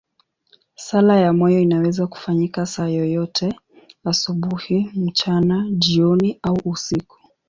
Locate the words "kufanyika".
2.07-2.65